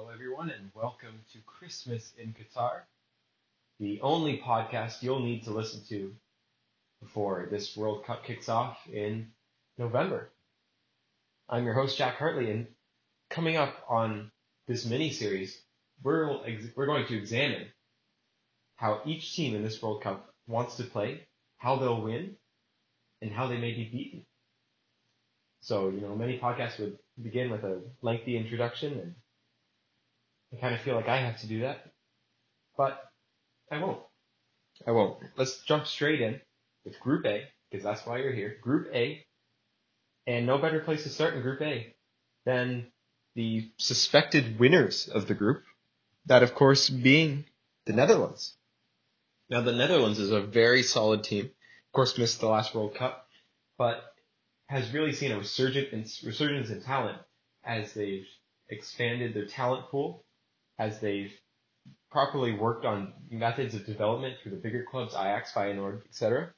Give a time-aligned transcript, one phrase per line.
[0.00, 2.84] Hello, everyone, and welcome to Christmas in Qatar,
[3.78, 6.14] the only podcast you'll need to listen to
[7.02, 9.30] before this World Cup kicks off in
[9.76, 10.30] November.
[11.50, 12.66] I'm your host, Jack Hartley, and
[13.28, 14.30] coming up on
[14.66, 15.60] this mini series,
[16.02, 16.40] we're,
[16.74, 17.66] we're going to examine
[18.76, 21.26] how each team in this World Cup wants to play,
[21.58, 22.36] how they'll win,
[23.20, 24.24] and how they may be beaten.
[25.60, 29.14] So, you know, many podcasts would begin with a lengthy introduction, and
[30.52, 31.84] I kind of feel like I have to do that.
[32.76, 33.00] But
[33.70, 34.00] I won't.
[34.86, 35.18] I won't.
[35.36, 36.40] Let's jump straight in
[36.84, 38.56] with Group A, because that's why you're here.
[38.60, 39.24] Group A,
[40.26, 41.94] and no better place to start in Group A
[42.46, 42.86] than
[43.34, 45.62] the suspected winners of the group.
[46.26, 47.44] That, of course, being
[47.86, 48.54] the Netherlands.
[49.48, 51.46] Now, the Netherlands is a very solid team.
[51.46, 53.26] Of course, missed the last World Cup,
[53.78, 54.02] but
[54.68, 57.18] has really seen a resurgence, resurgence in talent
[57.64, 58.26] as they've
[58.68, 60.24] expanded their talent pool,
[60.80, 61.32] as they've
[62.10, 66.52] properly worked on methods of development through the bigger clubs, Ajax, Feyenoord, etc.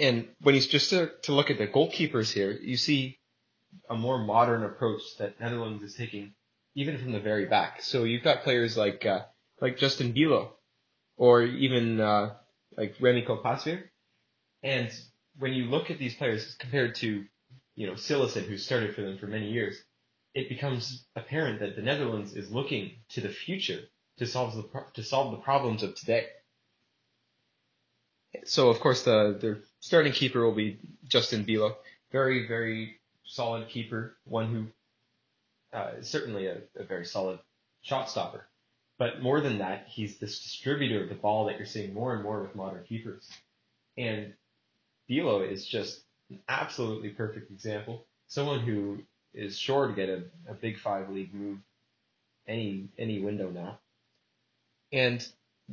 [0.00, 3.18] And when you just to, to look at the goalkeepers here, you see
[3.88, 6.34] a more modern approach that Netherlands is taking,
[6.74, 7.80] even from the very back.
[7.80, 9.20] So you've got players like uh,
[9.60, 10.50] like Justin Bijlow,
[11.16, 12.34] or even uh,
[12.76, 13.84] like Remco Pasveer,
[14.64, 14.90] and
[15.38, 17.24] when you look at these players compared to,
[17.76, 19.76] you know, Cillessen, who started for them for many years,
[20.34, 23.80] it becomes apparent that the Netherlands is looking to the future
[24.18, 26.26] to solve the to solve the problems of today.
[28.44, 31.76] So of course the their starting keeper will be Justin Bijlow,
[32.10, 37.38] very very solid keeper, one who uh, is certainly a, a very solid
[37.82, 38.46] shot stopper.
[38.98, 42.22] But more than that, he's this distributor of the ball that you're seeing more and
[42.22, 43.28] more with modern keepers.
[43.96, 44.34] And
[45.08, 48.06] Bijlow is just an absolutely perfect example.
[48.28, 49.00] Someone who
[49.34, 51.58] is sure to get a, a big five league move
[52.46, 53.78] any any window now.
[54.92, 55.26] And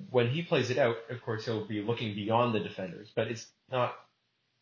[0.10, 3.12] when he plays it out, of course, he'll be looking beyond the defenders.
[3.16, 3.94] But it's not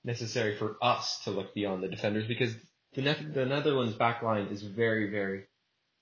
[0.04, 2.54] necessary for us to look beyond the defenders because
[2.96, 5.44] the, ne- the Netherlands back line is very, very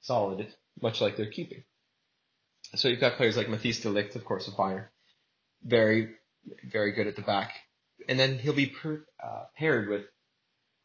[0.01, 0.47] solid,
[0.81, 1.63] much like their keeping.
[2.75, 4.85] So you've got players like Matthijs de Ligt, of course, of Bayern,
[5.63, 6.11] very,
[6.71, 7.51] very good at the back
[8.07, 10.05] and then he'll be per, uh, paired with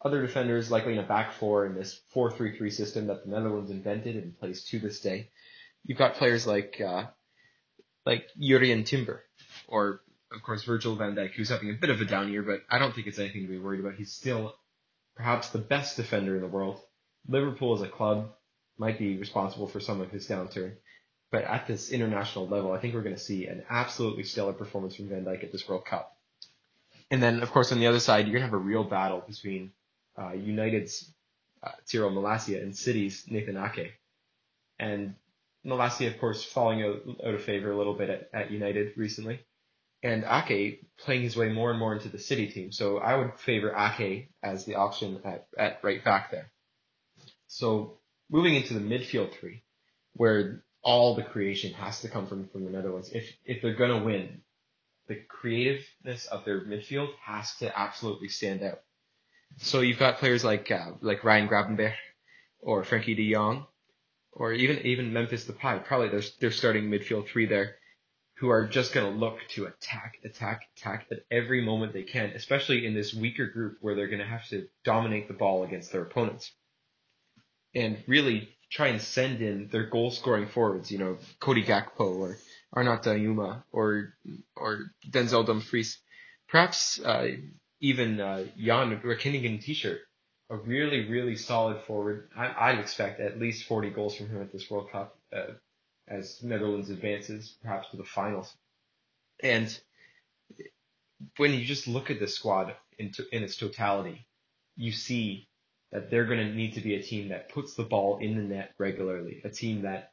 [0.03, 4.17] other defenders, likely in a back four in this 4-3-3 system that the Netherlands invented
[4.17, 5.29] and plays to this day.
[5.85, 7.05] You've got players like uh,
[8.07, 9.23] like Jurrien Timber,
[9.69, 10.03] or
[10.33, 12.79] of course Virgil van Dijk, who's having a bit of a down year, but I
[12.79, 13.95] don't think it's anything to be worried about.
[13.95, 14.55] He's still
[15.17, 16.81] perhaps the best defender in the world.
[17.29, 18.33] Liverpool as a club
[18.79, 20.75] might be responsible for some of his downturn,
[21.31, 24.97] but at this international level, I think we're going to see an absolutely stellar performance
[24.97, 26.17] from Van Dijk at this World Cup.
[27.11, 29.23] And then, of course, on the other side, you're going to have a real battle
[29.27, 29.73] between
[30.21, 31.13] uh, United's
[31.63, 33.93] uh, Tyrell Malacia and City's Nathan Ake.
[34.79, 35.15] And
[35.65, 39.41] Malacia, of course, falling out, out of favor a little bit at, at United recently.
[40.03, 42.73] And Ake playing his way more and more into the City team.
[42.73, 46.51] So I would favor Ake as the option at, at right back there.
[47.47, 47.99] So
[48.31, 49.63] moving into the midfield three,
[50.15, 53.11] where all the creation has to come from, from the Netherlands.
[53.13, 54.41] If, if they're going to win,
[55.09, 58.81] the creativeness of their midfield has to absolutely stand out.
[59.59, 61.95] So you've got players like uh, like Ryan Gravenberch
[62.61, 63.67] or Frenkie De Jong
[64.33, 65.85] or even even Memphis Depay.
[65.85, 66.09] Probably
[66.41, 67.77] they're, starting midfield three there,
[68.39, 72.31] who are just going to look to attack, attack, attack at every moment they can,
[72.31, 75.93] especially in this weaker group where they're going to have to dominate the ball against
[75.93, 76.51] their opponents,
[77.75, 80.91] and really try and send in their goal scoring forwards.
[80.91, 82.39] You know, Cody Gakpo or
[82.73, 84.15] Arnaut Danjuma or
[84.57, 85.99] or Denzel Dumfries,
[86.49, 87.29] perhaps uh,
[87.81, 90.01] even uh, Jan Rakkinen t-shirt,
[90.51, 92.29] a really really solid forward.
[92.37, 95.55] I, would expect at least 40 goals from him at this World Cup uh,
[96.09, 98.55] as Netherlands advances perhaps to the finals.
[99.43, 99.79] And
[101.37, 104.27] when you just look at the squad in, to, in its totality,
[104.77, 105.49] you see
[105.93, 108.43] that they're going to need to be a team that puts the ball in the
[108.43, 110.13] net regularly, a team that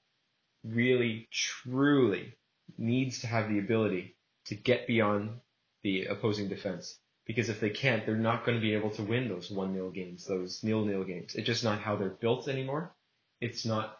[0.63, 2.35] really, truly
[2.77, 4.15] needs to have the ability
[4.45, 5.39] to get beyond
[5.83, 6.97] the opposing defense.
[7.27, 10.25] Because if they can't, they're not going to be able to win those 1-0 games,
[10.25, 11.35] those nil-nil games.
[11.35, 12.95] It's just not how they're built anymore.
[13.41, 13.97] It's not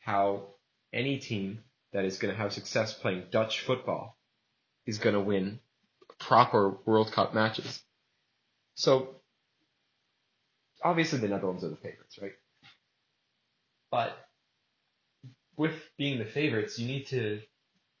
[0.00, 0.48] how
[0.92, 1.60] any team
[1.92, 4.18] that is going to have success playing Dutch football
[4.84, 5.60] is going to win
[6.18, 7.82] proper World Cup matches.
[8.74, 9.16] So,
[10.82, 12.32] obviously the Netherlands are the favorites, right?
[13.90, 14.16] But
[15.56, 17.40] with being the favorites, you need to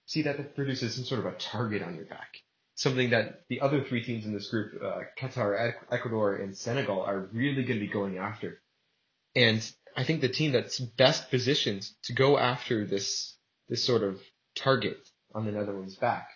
[0.06, 2.36] see that produces some sort of a target on your back.
[2.76, 7.28] Something that the other three teams in this group, uh, Qatar, Ecuador, and Senegal, are
[7.32, 8.60] really going to be going after.
[9.34, 13.34] And I think the team that's best positioned to go after this
[13.68, 14.20] this sort of
[14.54, 14.98] target
[15.34, 16.28] on the Netherlands' back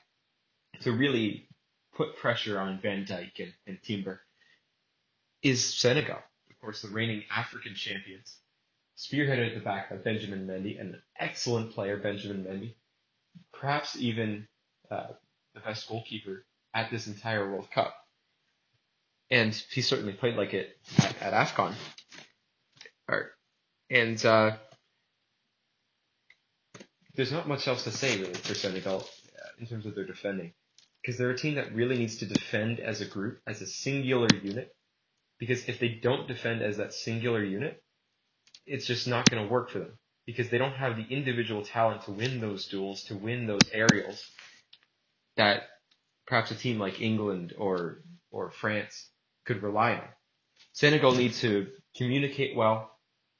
[0.81, 1.48] to really
[1.94, 4.20] put pressure on Van Dijk and, and Timber
[5.42, 6.19] is Senegal.
[6.50, 8.38] Of course, the reigning African champions,
[8.96, 12.75] spearheaded at the back by Benjamin Mendy, an excellent player, Benjamin Mendy,
[13.52, 14.46] perhaps even
[14.90, 15.08] uh,
[15.55, 16.44] the best goalkeeper
[16.75, 17.94] at this entire World Cup.
[19.31, 21.75] And he certainly played like it at, at AFCON.
[23.91, 24.56] And uh,
[27.14, 30.52] there's not much else to say really for Senegal uh, in terms of their defending,
[31.02, 34.32] because they're a team that really needs to defend as a group, as a singular
[34.32, 34.75] unit.
[35.38, 37.82] Because if they don't defend as that singular unit,
[38.67, 39.99] it's just not going to work for them.
[40.26, 44.23] Because they don't have the individual talent to win those duels, to win those aerials
[45.40, 45.62] that
[46.26, 49.08] perhaps a team like England or or France
[49.46, 50.08] could rely on.
[50.75, 52.90] Senegal needs to communicate well,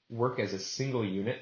[0.09, 1.39] work as a single unit.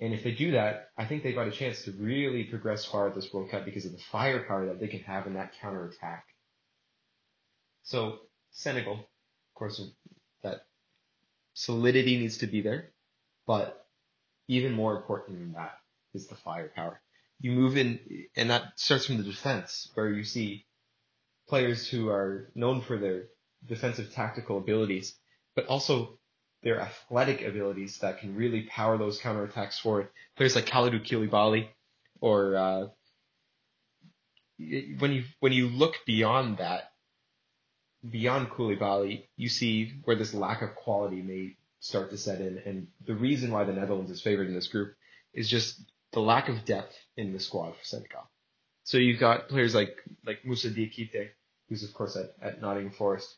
[0.00, 3.08] And if they do that, I think they've got a chance to really progress far
[3.08, 5.84] at this World Cup because of the firepower that they can have in that counter
[5.84, 6.24] attack.
[7.82, 8.20] So
[8.50, 9.82] Senegal, of course,
[10.42, 10.62] that
[11.52, 12.92] solidity needs to be there,
[13.46, 13.86] but
[14.48, 15.74] even more important than that
[16.14, 17.02] is the firepower.
[17.40, 17.98] You move in,
[18.36, 20.66] and that starts from the defense, where you see
[21.48, 23.24] players who are known for their
[23.66, 25.14] defensive tactical abilities,
[25.54, 26.18] but also
[26.62, 30.08] their athletic abilities that can really power those counterattacks forward.
[30.36, 31.68] Players like Kalidou Koulibaly,
[32.20, 32.86] or uh,
[34.98, 36.92] when you when you look beyond that,
[38.08, 42.88] beyond Koulibaly, you see where this lack of quality may start to set in, and
[43.06, 44.94] the reason why the Netherlands is favored in this group
[45.32, 45.80] is just
[46.12, 48.28] the lack of depth in the squad for Senegal.
[48.84, 49.96] So you've got players like
[50.26, 51.28] like Moussa Diakité,
[51.68, 53.36] who's of course at, at Nottingham Forest,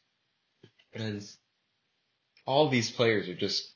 [0.94, 1.22] and
[2.46, 3.74] all these players are just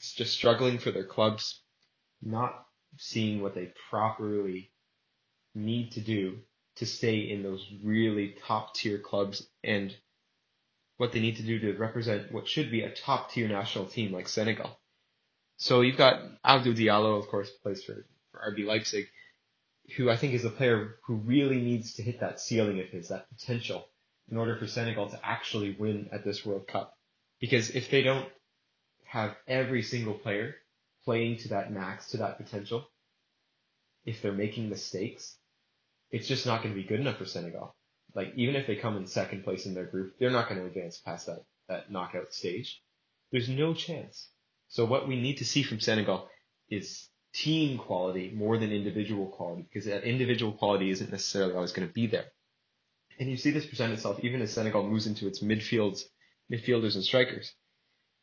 [0.00, 1.62] just struggling for their clubs,
[2.22, 2.66] not
[2.98, 4.70] seeing what they properly
[5.54, 6.38] need to do
[6.76, 9.94] to stay in those really top tier clubs and
[10.98, 14.12] what they need to do to represent what should be a top tier national team
[14.12, 14.78] like Senegal.
[15.58, 19.06] So you've got Abdou Diallo, of course, plays for, for RB Leipzig,
[19.96, 23.08] who I think is a player who really needs to hit that ceiling of his,
[23.08, 23.88] that potential,
[24.30, 26.94] in order for Senegal to actually win at this World Cup.
[27.40, 28.28] Because if they don't
[29.04, 30.56] have every single player
[31.04, 32.88] playing to that max, to that potential,
[34.04, 35.36] if they're making mistakes,
[36.10, 37.74] it's just not going to be good enough for Senegal.
[38.14, 40.66] Like, even if they come in second place in their group, they're not going to
[40.66, 42.82] advance past that, that knockout stage.
[43.30, 44.28] There's no chance.
[44.76, 46.28] So what we need to see from Senegal
[46.68, 51.88] is team quality more than individual quality, because that individual quality isn't necessarily always going
[51.88, 52.26] to be there.
[53.18, 56.02] And you see this present itself even as Senegal moves into its midfields
[56.52, 57.54] midfielders and strikers.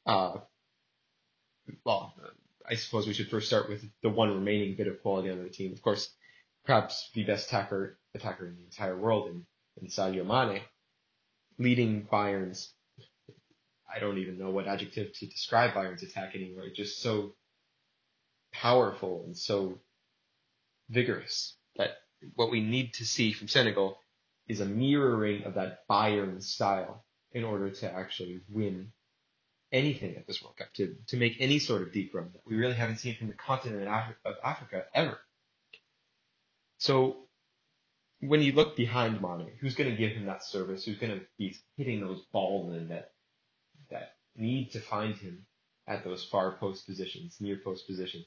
[0.05, 0.33] Uh,
[1.83, 2.13] well,
[2.69, 5.49] I suppose we should first start with the one remaining bit of quality on the
[5.49, 5.73] team.
[5.73, 6.07] Of course,
[6.65, 9.43] perhaps the best attacker attacker in the entire world in,
[9.81, 10.61] in Sadio Mane,
[11.57, 12.71] leading Bayern's.
[13.93, 16.63] I don't even know what adjective to describe Bayern's attack anymore.
[16.65, 17.35] It's Just so
[18.51, 19.79] powerful and so
[20.89, 21.91] vigorous that
[22.35, 23.97] what we need to see from Senegal
[24.47, 28.91] is a mirroring of that Bayern style in order to actually win
[29.71, 32.55] anything at this World Cup, to, to make any sort of deep run that we
[32.55, 33.87] really haven't seen from the continent
[34.23, 35.17] of Africa ever.
[36.77, 37.17] So
[38.19, 40.85] when you look behind Mane, who's going to give him that service?
[40.85, 43.12] Who's going to be hitting those balls in the that
[44.35, 45.45] need to find him
[45.87, 48.25] at those far post positions, near post positions,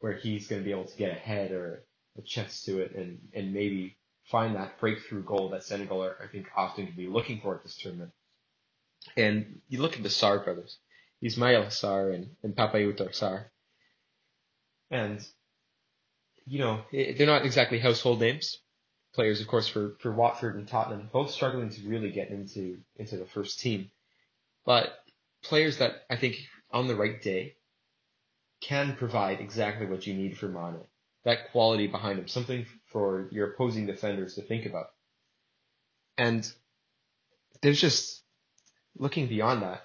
[0.00, 1.84] where he's going to be able to get ahead or
[2.18, 6.26] a chest to it and and maybe find that breakthrough goal that Senegal are, I
[6.26, 8.12] think often to be looking for at this tournament.
[9.16, 10.78] And you look at the Sarr brothers,
[11.20, 13.46] Ismail Sarr and, and Pape-Matar Sarr.
[14.90, 15.26] And,
[16.46, 18.58] you know, they're not exactly household names.
[19.14, 23.16] Players, of course, for, for Watford and Tottenham, both struggling to really get into, into
[23.16, 23.90] the first team.
[24.64, 24.92] But
[25.42, 26.36] players that I think
[26.70, 27.56] on the right day
[28.60, 30.84] can provide exactly what you need for Mane.
[31.24, 34.86] That quality behind him, something for your opposing defenders to think about.
[36.18, 36.50] And
[37.62, 38.22] there's just
[38.96, 39.82] looking beyond that,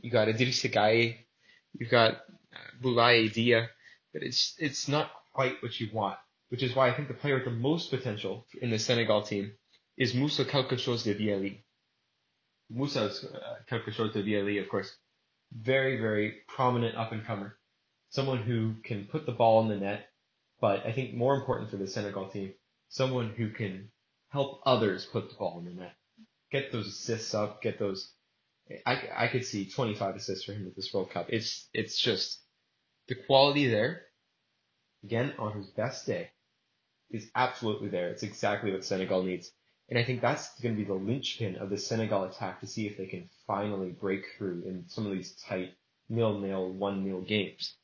[0.00, 1.16] you got Idrissa Gueye,
[1.72, 3.68] you've got uh, Boulaye Dia,
[4.12, 6.18] but it's it's not quite what you want.
[6.50, 9.52] Which is why I think the player with the most potential in the Senegal team
[9.96, 11.63] is Moussa Quelque de Viali.
[12.70, 14.96] Moussa uh, de Viali, of course,
[15.52, 17.58] very very prominent up and comer,
[18.10, 20.06] someone who can put the ball in the net,
[20.60, 22.54] but I think more important for the Senegal team,
[22.88, 23.90] someone who can
[24.30, 25.94] help others put the ball in the net,
[26.50, 28.12] get those assists up, get those
[28.86, 31.26] I, I could see 25 assists for him at this World Cup.
[31.28, 32.40] It's it's just
[33.08, 34.02] the quality there.
[35.04, 36.30] Again, on his best day,
[37.10, 38.08] is absolutely there.
[38.08, 39.52] It's exactly what Senegal needs.
[39.88, 42.86] And I think that's going to be the linchpin of the Senegal attack to see
[42.86, 45.74] if they can finally break through in some of these tight
[46.08, 47.76] nil-nil, one-nil games.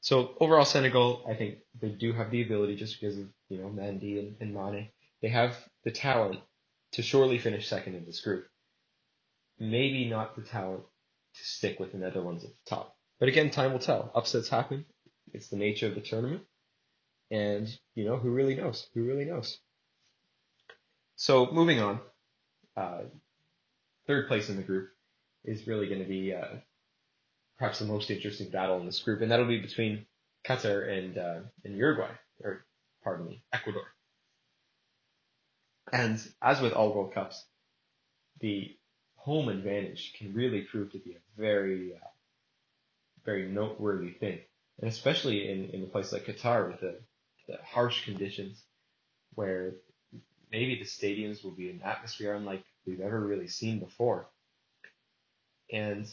[0.00, 3.70] So overall, Senegal, I think they do have the ability just because of you know
[3.70, 4.90] Mendy and, and Mane.
[5.22, 6.40] They have the talent
[6.92, 8.46] to surely finish second in this group.
[9.58, 10.82] Maybe not the talent
[11.36, 12.96] to stick with the Netherlands at the top.
[13.18, 14.12] But again, time will tell.
[14.14, 14.84] Upsets happen.
[15.32, 16.42] It's the nature of the tournament.
[17.30, 18.86] And, you know, who really knows?
[18.94, 19.58] Who really knows?
[21.16, 22.00] So moving on,
[22.76, 23.02] uh,
[24.06, 24.90] third place in the group
[25.44, 26.56] is really going to be uh,
[27.58, 30.06] perhaps the most interesting battle in this group, and that'll be between
[30.46, 32.10] Qatar and uh, and Uruguay,
[32.42, 32.64] or
[33.02, 33.84] pardon me, Ecuador.
[35.92, 37.44] And as with all World Cups,
[38.40, 38.76] the
[39.16, 42.08] home advantage can really prove to be a very uh,
[43.24, 44.40] very noteworthy thing,
[44.80, 47.00] and especially in in a place like Qatar with the,
[47.48, 48.62] the harsh conditions,
[49.34, 49.74] where
[50.54, 54.28] maybe the stadiums will be an atmosphere unlike we've ever really seen before.
[55.72, 56.06] And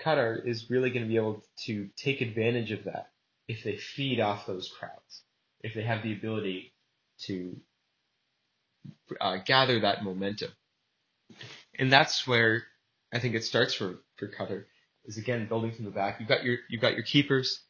[0.00, 3.10] Qatar is really going to be able to take advantage of that
[3.46, 5.22] if they feed off those crowds,
[5.62, 6.72] if they have the ability
[7.26, 7.56] to
[9.20, 10.50] uh, gather that momentum.
[11.78, 12.64] And that's where
[13.12, 14.64] I think it starts for, for Qatar
[15.04, 16.18] is again building from the back.
[16.18, 17.60] You've got your you've got your keepers.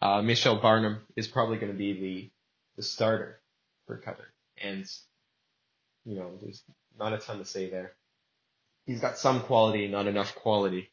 [0.00, 2.30] Uh, Michel Barnum is probably going to be the
[2.76, 3.40] the starter
[3.86, 4.26] for Qatar
[4.62, 4.86] and
[6.04, 6.62] you know, there's
[6.98, 7.92] not a ton to say there.
[8.86, 10.90] He's got some quality, not enough quality.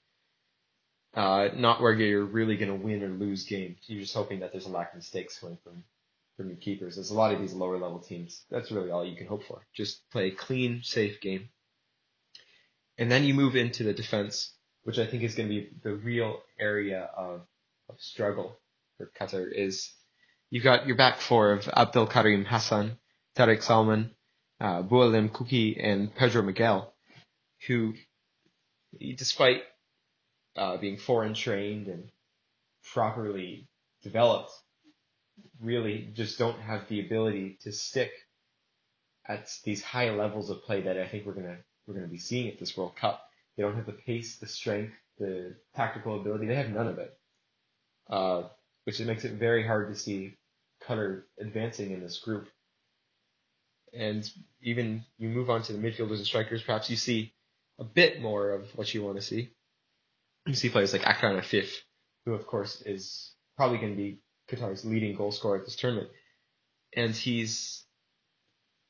[1.15, 3.77] Uh, not where you're really going to win or lose games.
[3.87, 5.83] You're just hoping that there's a lack of mistakes coming from
[6.37, 6.95] from your keepers.
[6.95, 8.45] There's a lot of these lower level teams.
[8.49, 9.61] That's really all you can hope for.
[9.73, 11.49] Just play a clean, safe game.
[12.97, 15.95] And then you move into the defense, which I think is going to be the
[15.95, 17.41] real area of,
[17.89, 18.57] of struggle
[18.97, 19.51] for Qatar.
[19.51, 19.91] Is
[20.49, 22.97] you've got your back four of Abdel Karim Hassan,
[23.39, 24.11] Tariq Salman,
[24.59, 26.93] uh, Boualem Khoukhi, and Pedro Miguel,
[27.67, 27.93] who,
[29.15, 29.61] despite
[30.57, 32.09] uh, being foreign trained and
[32.93, 33.65] properly
[34.03, 34.51] developed,
[35.61, 38.11] really just don't have the ability to stick
[39.25, 42.49] at these high levels of play that I think we're gonna we're gonna be seeing
[42.49, 43.23] at this World Cup.
[43.55, 46.47] They don't have the pace, the strength, the tactical ability.
[46.47, 47.17] They have none of it,
[48.09, 48.49] uh,
[48.83, 50.35] which makes it very hard to see
[50.85, 52.49] Qatar advancing in this group
[53.93, 54.29] and
[54.61, 57.33] even you move on to the midfielders and strikers, perhaps you see
[57.79, 59.49] a bit more of what you want to see.
[60.45, 61.69] You see players like Akram Afif,
[62.25, 64.19] who of course is probably going to be
[64.49, 66.09] Qatar's leading goal scorer at this tournament,
[66.95, 67.83] and he's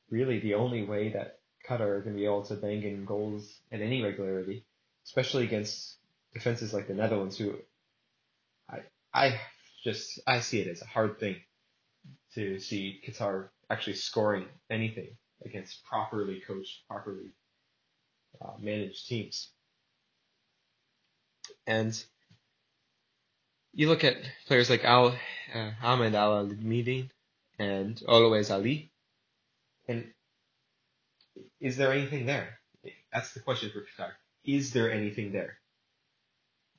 [0.10, 3.60] really the only way that Qatar are going to be able to bang in goals
[3.72, 4.66] at any regularity,
[5.06, 5.96] especially against
[6.34, 7.56] defenses like the Netherlands, who
[8.70, 8.80] I
[9.14, 9.40] I
[9.84, 11.36] just I see it as a hard thing
[12.36, 15.10] to see Qatar actually scoring anything
[15.46, 17.32] against properly coached, properly
[18.42, 19.50] uh, managed teams.
[21.68, 22.02] And
[23.74, 25.16] you look at players like Al
[25.54, 27.10] uh, Ahmed Al Midin
[27.58, 28.92] and Almoez Ali,
[29.88, 30.12] and
[31.60, 32.60] is there anything there?
[33.12, 34.12] That's the question for Qatar.
[34.46, 35.58] Is there anything there?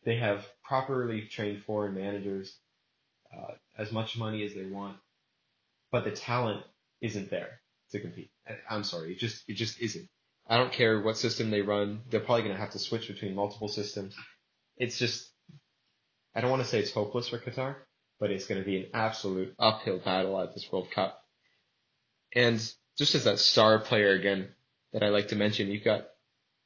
[0.05, 2.57] They have properly trained foreign managers,
[3.37, 4.97] uh, as much money as they want,
[5.93, 6.65] but the talent
[7.01, 7.61] isn't there
[7.93, 8.31] to compete.
[8.69, 10.09] I'm sorry, it just it just isn't.
[10.49, 12.03] I don't care what system they run.
[12.11, 14.15] They're probably going to have to switch between multiple systems.
[14.77, 15.31] It's just
[16.35, 17.77] I don't want to say it's hopeless for Qatar,
[18.19, 21.23] but it's going to be an absolute uphill battle at this World Cup.
[22.35, 22.59] And
[22.97, 24.49] just as that star player again
[24.93, 26.07] that I like to mention, you've got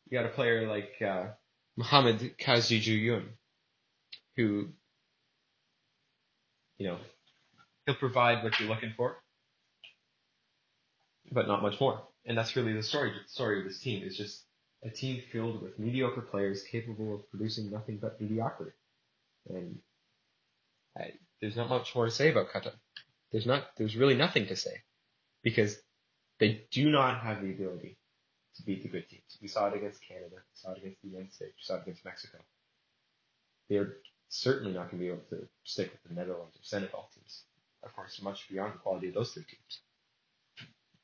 [0.07, 1.29] you got a player like uh,
[1.77, 3.25] Mohamed Kazijuyun,
[4.37, 4.69] who
[6.79, 6.99] you know
[7.87, 9.17] he'll provide what you're looking for
[11.33, 12.03] but not much more.
[12.27, 14.03] And that's really the story story of this team.
[14.03, 14.45] Is just
[14.83, 18.73] a team filled with mediocre players capable of producing nothing but mediocrity.
[19.49, 19.79] And
[20.97, 22.73] I, there's not much more to say about Qatar.
[23.33, 23.65] There's not.
[23.77, 24.83] There's really nothing to say
[25.43, 25.77] because
[26.39, 27.99] they do not have the ability
[28.57, 29.39] to beat the good teams.
[29.43, 30.37] We saw it against Canada.
[30.37, 31.55] We saw it against the United States.
[31.57, 32.39] We saw it against Mexico.
[33.69, 33.97] They're
[34.29, 37.43] certainly not going to be able to stick with the Netherlands or Senegal teams.
[37.83, 39.81] Of course, much beyond the quality of those three teams.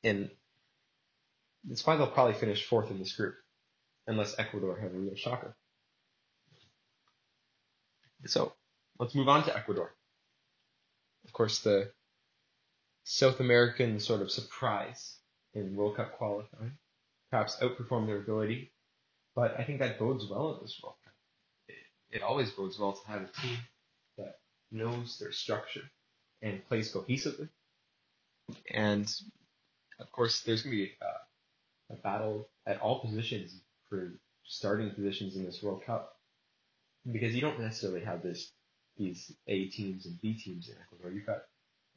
[0.03, 0.29] And
[1.63, 3.35] that's why they'll probably finish fourth in this group,
[4.07, 5.55] unless Ecuador have a real shocker.
[8.25, 8.53] So
[8.99, 9.93] let's move on to Ecuador.
[11.25, 11.91] Of course, the
[13.03, 15.17] South American sort of surprise
[15.53, 16.77] in World Cup qualifying,
[17.29, 18.71] perhaps outperformed their ability.
[19.35, 21.13] But I think that bodes well in this World Cup.
[21.67, 23.57] It, it always bodes well to have a team
[24.17, 24.39] that
[24.71, 25.83] knows their structure
[26.41, 27.49] and plays cohesively.
[28.69, 29.11] And
[30.01, 35.35] of course, there's going to be a, a battle at all positions for starting positions
[35.35, 36.17] in this World Cup
[37.11, 38.51] because you don't necessarily have this
[38.97, 41.11] these A teams and B teams in Ecuador.
[41.11, 41.43] You've got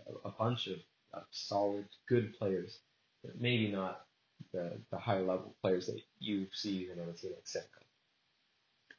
[0.07, 0.79] a, a bunch of,
[1.13, 2.79] of solid, good players,
[3.23, 4.05] but maybe not
[4.53, 7.65] the, the high level players that you see in a team like.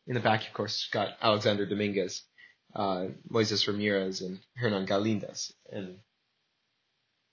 [0.07, 2.21] In the back, of course, got Alexander Dominguez,
[2.75, 5.51] uh, Moises Ramirez, and Hernan Galindez.
[5.71, 5.97] And,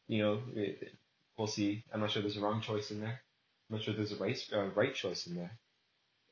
[0.08, 0.94] you know, it,
[1.42, 1.82] we'll see.
[1.92, 3.20] I'm not sure there's a wrong choice in there.
[3.68, 5.50] I'm not sure there's a right, uh, right choice in there.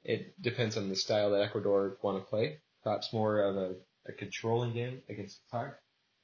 [0.05, 2.61] It depends on the style that Ecuador want to play.
[2.85, 3.75] Perhaps more of a,
[4.07, 5.73] a controlling game against Qatar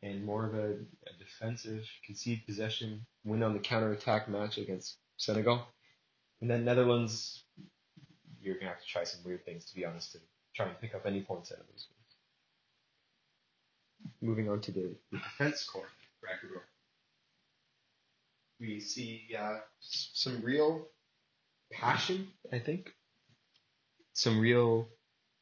[0.05, 4.99] and more of a, a defensive, concede possession, win on the counter attack match against
[5.17, 5.67] Senegal.
[6.41, 7.43] And then Netherlands,
[8.41, 10.19] you're going to have to try some weird things, to be honest, to
[10.55, 12.15] try and pick up any points out of those games.
[14.23, 15.89] Moving on to the, the defense core
[16.21, 16.63] for Ecuador.
[18.61, 20.87] We see uh, some real
[21.73, 22.91] passion, I think,
[24.15, 24.89] some real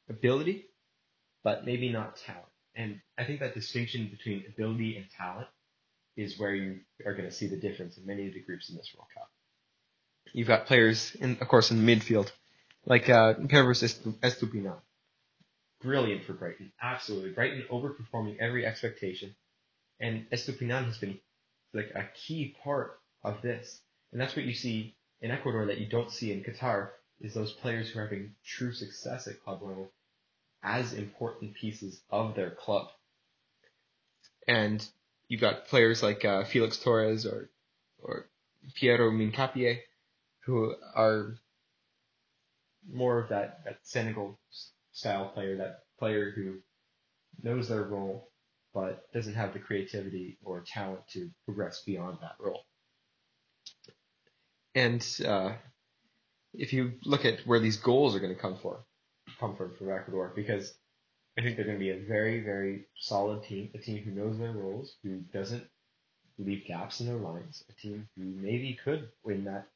[0.08, 0.66] ability,
[1.44, 2.46] but maybe not talent.
[2.74, 5.46] And I think that distinction between ability and talent
[6.16, 8.76] is where you are going to see the difference in many of the groups in
[8.76, 9.30] this World Cup.
[10.32, 12.30] You've got players, in, of course, in the midfield,
[12.86, 13.82] like uh, Pervis
[14.22, 14.78] Estupiñán.
[15.80, 16.72] Brilliant for Brighton.
[16.82, 17.30] Absolutely.
[17.30, 19.34] Brighton overperforming every expectation.
[20.00, 21.18] And Estupiñán has been
[21.72, 23.80] like a key part of this.
[24.12, 26.90] And that's what you see in Ecuador that you don't see in Qatar
[27.20, 29.90] is those players who are having true success at club level
[30.62, 32.88] as important pieces of their club.
[34.46, 34.86] And
[35.28, 37.48] you've got players like uh, Felix Torres or
[38.02, 38.26] or
[38.74, 39.80] Pierre Hincapié
[40.44, 41.36] who are
[42.92, 44.38] more of that, that Senegal
[44.92, 46.56] style player, that player who
[47.42, 48.28] knows their role
[48.74, 52.64] but doesn't have the creativity or talent to progress beyond that role.
[54.74, 55.52] And uh,
[56.52, 58.84] if you look at where these goals are going to come for,
[59.38, 60.74] come from from Ecuador, because
[61.38, 64.38] I think they're going to be a very, very solid team, a team who knows
[64.38, 65.64] their roles, who doesn't
[66.38, 69.68] leave gaps in their lines, a team who maybe could win that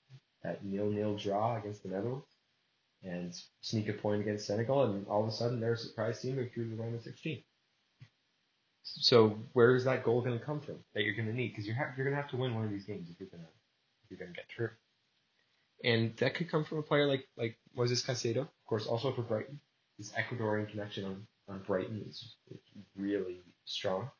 [0.42, 2.26] that nil-nil draw against the Netherlands
[3.02, 6.36] and sneak a point against Senegal, and all of a sudden they're a surprise team
[6.36, 7.42] who threw the round of 16.
[8.82, 11.48] So where is that goal going to come from that you're going to need?
[11.48, 13.28] Because you're ha- you're going to have to win one of these games if you're
[13.28, 13.48] going to
[14.04, 14.70] if you're going to get through.
[15.84, 19.22] And that could come from a player like like Moises Caicedo, of course, also for
[19.22, 19.60] Brighton.
[19.96, 22.36] His Ecuadorian connection on, on Brighton is,
[22.96, 24.10] really strong,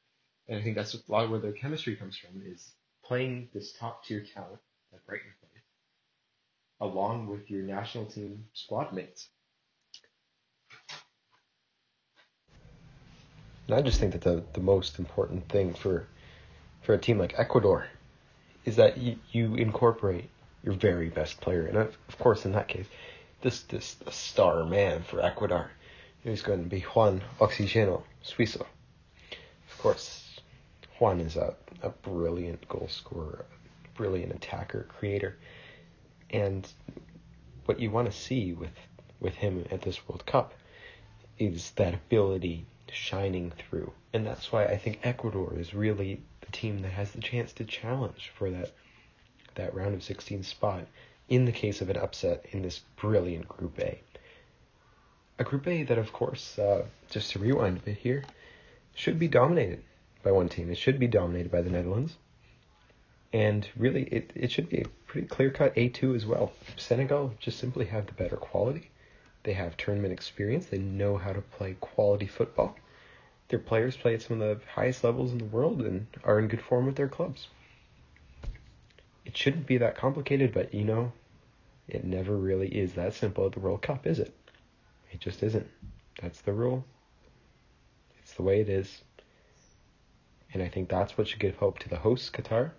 [0.49, 4.05] and I think that's a lot where the chemistry comes from is playing this top
[4.05, 4.61] tier talent
[4.93, 5.63] that Brighton plays,
[6.81, 9.29] along with your national team squad mates.
[13.67, 16.07] And I just think that the, the most important thing for
[16.83, 17.87] for a team like Ecuador
[18.65, 20.31] is that you, you incorporate
[20.69, 21.65] your very best player.
[21.65, 22.85] And of, of course, in that case,
[23.41, 25.71] this this the star man for Ecuador
[26.25, 28.67] is going to be Juan Oxigeno Suizo.
[29.71, 30.41] Of course,
[30.99, 33.47] Juan is a, a brilliant goal scorer,
[33.95, 35.39] brilliant attacker, creator.
[36.29, 36.71] And
[37.65, 38.77] what you want to see with
[39.21, 40.53] with him at this World Cup
[41.39, 43.91] is that ability shining through.
[44.13, 47.65] And that's why I think Ecuador is really the team that has the chance to
[47.65, 48.73] challenge for that
[49.59, 50.87] that round of 16 spot
[51.29, 54.01] in the case of an upset in this brilliant Group A.
[55.39, 58.25] A Group A that, of course, uh, just to rewind a bit here,
[58.95, 59.83] should be dominated
[60.23, 60.71] by one team.
[60.71, 62.17] It should be dominated by the Netherlands.
[63.33, 66.53] And really, it, it should be a pretty clear cut A2 as well.
[66.77, 68.91] Senegal just simply have the better quality.
[69.43, 70.67] They have tournament experience.
[70.67, 72.77] They know how to play quality football.
[73.49, 76.49] Their players play at some of the highest levels in the world and are in
[76.49, 77.49] good form with their clubs.
[79.29, 81.13] It shouldn't be that complicated, but you know,
[81.87, 84.35] it never really is that simple at the World Cup, is it?
[85.13, 85.69] It just isn't.
[86.23, 86.83] That's the rule.
[88.21, 89.03] It's the way it is.
[90.55, 92.71] And I think that's what should give hope to the hosts, Qatar,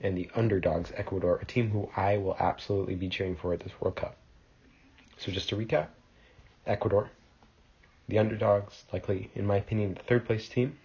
[0.00, 3.72] and the underdogs, Ecuador, a team who I will absolutely be cheering for at this
[3.80, 4.16] World Cup.
[5.16, 5.88] So just to recap,
[6.64, 7.10] Ecuador,
[8.06, 10.78] the underdogs, likely, in my opinion, the third place team.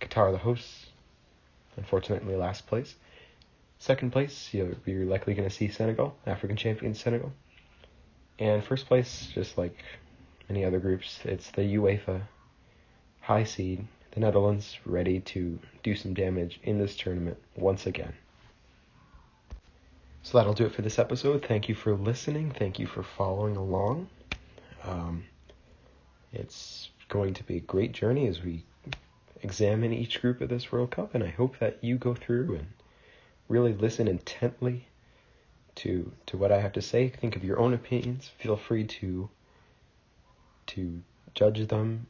[0.00, 0.86] Qatar, the hosts,
[1.76, 2.94] unfortunately last place.
[3.78, 7.32] Second place, you're, you're likely going to see Senegal, African champions Senegal.
[8.38, 9.76] And first place, just like
[10.48, 12.22] many other groups, it's the UEFA
[13.20, 18.14] high seed, the Netherlands, ready to do some damage in this tournament once again.
[20.22, 21.44] So that'll do it for this episode.
[21.44, 22.50] Thank you for listening.
[22.50, 24.08] Thank you for following along.
[24.84, 25.24] Um,
[26.32, 28.64] it's going to be a great journey as we
[29.42, 32.66] examine each group of this World Cup, and I hope that you go through and
[33.48, 34.88] really listen intently
[35.76, 37.08] to to what I have to say.
[37.08, 38.30] Think of your own opinions.
[38.38, 39.28] Feel free to
[40.68, 41.02] to
[41.34, 42.06] judge them,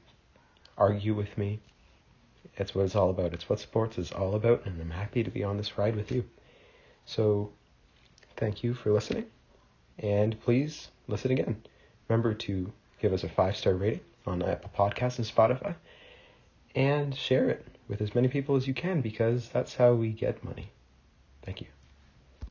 [0.76, 1.60] argue with me.
[2.56, 3.34] That's what it's all about.
[3.34, 6.10] It's what sports is all about, and I'm happy to be on this ride with
[6.10, 6.24] you.
[7.06, 7.52] So
[8.38, 9.24] Thank you for listening,
[9.98, 11.60] and please listen again.
[12.08, 12.72] Remember to
[13.02, 13.98] give us a five star rating
[14.28, 15.74] on Apple Podcasts and Spotify,
[16.76, 20.44] and share it with as many people as you can because that's how we get
[20.44, 20.70] money.
[21.48, 21.77] Thank you.